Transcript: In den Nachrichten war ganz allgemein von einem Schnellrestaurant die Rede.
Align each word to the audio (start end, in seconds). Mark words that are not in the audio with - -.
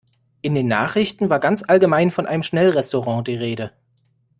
In 0.41 0.55
den 0.55 0.67
Nachrichten 0.67 1.29
war 1.29 1.37
ganz 1.39 1.63
allgemein 1.67 2.09
von 2.09 2.25
einem 2.25 2.41
Schnellrestaurant 2.41 3.27
die 3.27 3.35
Rede. 3.35 3.71